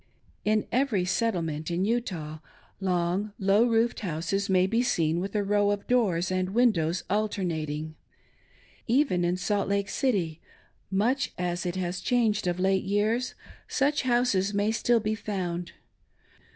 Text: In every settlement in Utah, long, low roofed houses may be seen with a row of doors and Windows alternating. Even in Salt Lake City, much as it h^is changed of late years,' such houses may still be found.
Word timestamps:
In 0.43 0.65
every 0.71 1.05
settlement 1.05 1.69
in 1.69 1.85
Utah, 1.85 2.39
long, 2.79 3.33
low 3.37 3.67
roofed 3.67 3.99
houses 3.99 4.49
may 4.49 4.65
be 4.65 4.81
seen 4.81 5.19
with 5.19 5.35
a 5.35 5.43
row 5.43 5.69
of 5.69 5.85
doors 5.85 6.31
and 6.31 6.55
Windows 6.55 7.03
alternating. 7.07 7.93
Even 8.87 9.23
in 9.23 9.37
Salt 9.37 9.67
Lake 9.67 9.89
City, 9.89 10.41
much 10.89 11.33
as 11.37 11.67
it 11.67 11.75
h^is 11.75 12.03
changed 12.03 12.47
of 12.47 12.59
late 12.59 12.83
years,' 12.83 13.35
such 13.67 14.01
houses 14.01 14.55
may 14.55 14.71
still 14.71 14.99
be 14.99 15.13
found. 15.13 15.73